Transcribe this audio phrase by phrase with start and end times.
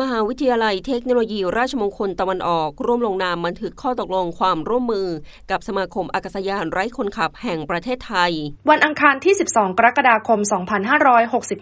[0.00, 5.08] มหาวิทยาลัยเทคโนโลยีราชมงคลตะวันออก ร่วมลงนามบันทึกข้อตกลงความร่วมมือ
[5.50, 8.32] กับสมาคมอากาศยานไร้คนขับแห่งประเทศไทย
[8.70, 10.40] วันอังคารที่ 12 กรกฎาคม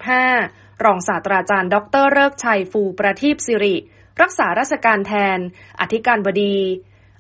[0.01, 3.77] 2565 รองศาสตราจารย์ ดรเลิกชัยฟูประทีปสิริ
[4.21, 5.39] รักษาราชการแทน
[5.81, 6.57] อธิการบดี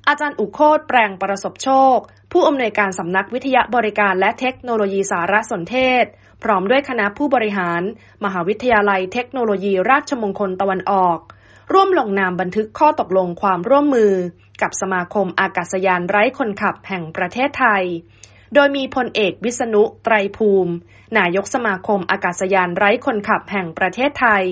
[0.09, 1.99] อาจารย์อุโคตแปลงประสบโชค
[2.33, 6.05] ผู้อำนวยการสำนักวิทยาบริการและเทคโนโลยีสารสนเทศ
[6.43, 7.83] พร้อมด้วยคณะผู้บริหาร
[8.25, 11.19] มหาวิทยาลัยเทคโนโลยีราชมงคลตะวันออก
[11.73, 14.13] ร่วมลงนามบันทึกข้อตกลงความร่วมมือ
[14.63, 17.85] กับสมาคมอากาศยานไร้คนขับแห่งประเทศไทย
[18.55, 20.73] โดยมีพลเอกวิษณุไตรภูมิ
[21.19, 24.45] นายกสมาคมอากาศยานไร้คนขับแห่งประเทศไทย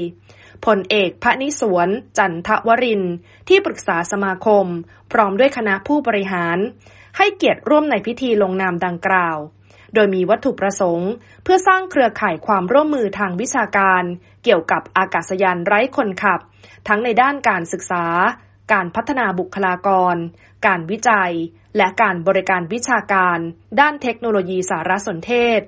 [0.67, 3.03] พลเอกพระนิสวน จันทวริน
[3.49, 4.67] ที่ปรึกษาสมาคม
[5.13, 6.59] พร้อมด้วยคณะผู้บริหาร
[7.17, 9.37] ให้เกียรติร่วมในพิธีลงนามดังกล่าว
[9.95, 11.11] โดยมีวัตถุประสงค์
[11.43, 14.03] เพื่อสร้างเครือข่ายความร่วมมือทางวิชาการ
[14.45, 16.41] เกี่ยวกับอากาศยานไร้คนขับ
[16.89, 18.05] ทั้งในด้านการศึกษา
[18.73, 20.17] การพัฒนาบุคลากร
[20.67, 21.33] การวิจัย
[21.77, 23.39] และการบริการวิชาการ
[23.81, 25.61] ด้านเทคโนโลยีสารสนเทศ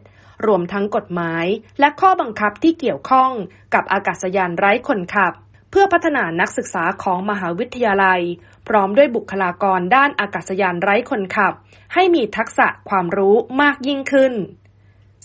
[0.47, 1.47] รวมทั้งกฎหมาย
[1.81, 3.31] และข้อบังคับที่เกี่ยวข้อง
[3.75, 5.33] กับอากาศยานไร้คนขับ
[5.71, 8.21] เพื่อพัฒนานักศึกษาของมหาวิทยาลัย
[8.69, 11.55] พร้อมด้วยบุคลากรด้านอากาศยานไร้คนขับ
[11.95, 14.33] ให้มีทักษะความรู้มากยิ่งขึ้น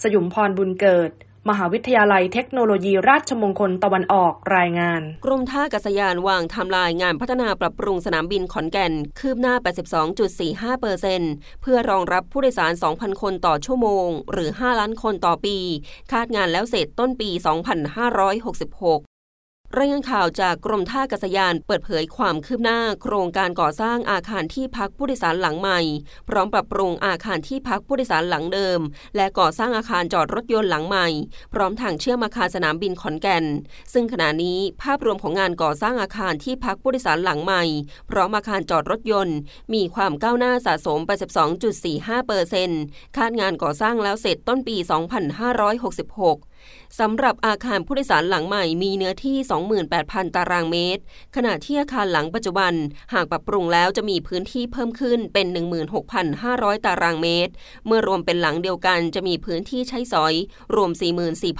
[0.02, 1.12] สยุมพรบุญเกิด
[1.50, 9.56] มหาวิทยาลัยเทคโนโลยีราชมงคลตะวันออกรายงาน กรมท่าอากาศยานวางทำลายงานพัฒนาปรับปรุงสนามบินขอนแก่น คืบหน้า
[10.18, 11.22] 82.45เปอร์เซ็น
[11.62, 15.58] เพื่อรองรับผู้โดยสาร 2,000 คนต่อชั่วโมง หรือ 5 ล้านคนต่อปี
[16.12, 19.11] คาดงานแล้วเสร็จต้นปี 2566
[19.80, 25.80] รายงานข่าวจากกรมท่าอากาศยานเปิดเผยความคืบหน้า โครงการก่อสร้างอาคารที่พักผู้โดยสารหลังใหม่
[26.30, 28.80] พร้อมปรับปรุงอาคารที่พักผู้โดยสารหลังเดิม
[29.16, 31.08] และก่อสร้างอาคารจอดรถยนต์หลังใหม่
[31.54, 33.46] พร้อมทางเชื่อมอาคารสนามบินขอนแก่น
[33.94, 37.64] ซึ่งขณะนี้ภาพรวมของงานก่อสร้างอาคารที่พักผู้โดยสารหลังใหม่
[38.10, 39.38] พร้อมอาคารจอดรถยนต์
[39.74, 41.12] มีความก้าวหน้าสะสมไป
[41.70, 42.82] 12.45เปอร์เซ็นต์
[43.18, 46.51] คาดงานก่อสร้างแล้วเสร็จต้นปี 2566
[47.00, 49.38] สำหรับอาคารผู้โดยสารหลังใหม่มีเนื้อที่
[49.90, 51.02] 28,000 ตารางเมตร
[51.36, 52.74] ขณะที่อาคารหลังปัจจุบัน
[53.14, 55.48] หากปรับปรุงแล้วจะมีพื้นที่เพิ่มขึ้นเป็น
[56.16, 57.54] 16,500 ตารางเมตร
[57.88, 60.34] เมื่อรวมเป็นหลังเดียวกันจะมีพื้นที่ใช้สอย
[60.76, 60.92] รวม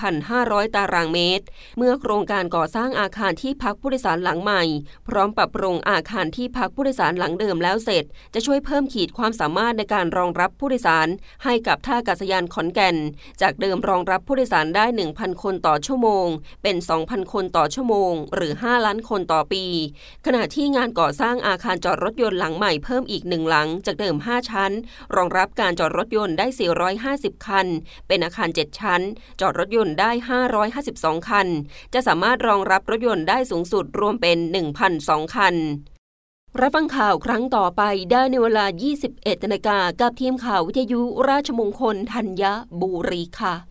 [0.04, 1.46] 44,500 ตารางเมตร
[1.78, 4.64] เมื่อโครงการก่อสร้างอาคารที่พักผู้โดยสารหลังใหม่
[5.08, 8.04] พร้อมปรับปรุงอาคารที่พักผู้โดยสารหลังเดิมแล้วเสร็จ
[8.34, 11.08] จะช่วยเพิ่มขีดความสามารถในการรองรับผู้โดยสาร
[11.44, 12.96] ให้กับท่าอากาศยานขอนแก่น
[13.42, 16.28] จากเดิมรองรับผู้โดยสารได้1,000 คนต่อชั่วโมง
[16.64, 19.66] เป็น 2,000 คนต่อชั่วโมง หรือ 5 ล้านคนต่อปี
[20.26, 24.72] ขณะที่งานก่อสร้างอาคารจอดรถยนต์หลังใหม่เพิ่มอีกหนึ่งหลังจากเดิม 5 ชั้น
[25.16, 26.48] รองรับการจอดรถยนต์ได้
[26.98, 27.68] 450 คัน
[28.08, 29.02] เป็นอาคาร 7 ชั้น
[29.42, 30.12] จอดรถยนต์ได้
[30.70, 31.48] 552 คัน
[31.94, 34.38] จะสามารถรองรับรถยนต์ได้สูงสุดรวมเป็น
[34.88, 35.56] 1,002 คัน
[36.62, 37.82] รับฟังข่าวครั้งต่อไป
[38.12, 38.66] ได้ในเวลา
[39.04, 42.44] 21นาฬิกากับทีมข่าววิทยุราชมงคลธัญ
[42.82, 43.71] บุรีค่ะ